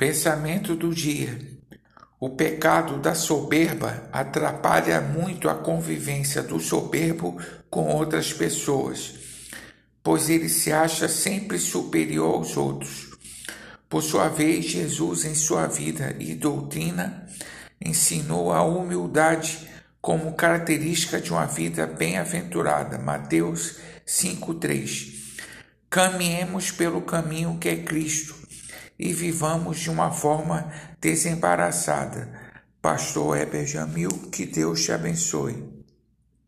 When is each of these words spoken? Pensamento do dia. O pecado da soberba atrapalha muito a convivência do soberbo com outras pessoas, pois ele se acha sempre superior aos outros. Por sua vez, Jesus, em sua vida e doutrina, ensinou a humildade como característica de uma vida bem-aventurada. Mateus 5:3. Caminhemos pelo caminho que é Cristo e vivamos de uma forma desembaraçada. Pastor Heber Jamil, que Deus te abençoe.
Pensamento 0.00 0.74
do 0.74 0.94
dia. 0.94 1.38
O 2.18 2.30
pecado 2.30 2.96
da 2.96 3.14
soberba 3.14 4.08
atrapalha 4.10 4.98
muito 4.98 5.46
a 5.46 5.54
convivência 5.54 6.42
do 6.42 6.58
soberbo 6.58 7.38
com 7.68 7.86
outras 7.86 8.32
pessoas, 8.32 9.12
pois 10.02 10.30
ele 10.30 10.48
se 10.48 10.72
acha 10.72 11.06
sempre 11.06 11.58
superior 11.58 12.36
aos 12.36 12.56
outros. 12.56 13.10
Por 13.90 14.02
sua 14.02 14.28
vez, 14.28 14.64
Jesus, 14.64 15.26
em 15.26 15.34
sua 15.34 15.66
vida 15.66 16.16
e 16.18 16.34
doutrina, 16.34 17.26
ensinou 17.78 18.54
a 18.54 18.62
humildade 18.62 19.68
como 20.00 20.32
característica 20.32 21.20
de 21.20 21.30
uma 21.30 21.44
vida 21.44 21.86
bem-aventurada. 21.86 22.96
Mateus 22.96 23.76
5:3. 24.06 25.36
Caminhemos 25.90 26.70
pelo 26.70 27.02
caminho 27.02 27.58
que 27.60 27.68
é 27.68 27.76
Cristo 27.76 28.39
e 29.00 29.14
vivamos 29.14 29.80
de 29.80 29.90
uma 29.90 30.10
forma 30.10 30.70
desembaraçada. 31.00 32.28
Pastor 32.82 33.38
Heber 33.38 33.66
Jamil, 33.66 34.10
que 34.30 34.44
Deus 34.44 34.84
te 34.84 34.92
abençoe. 34.92 35.79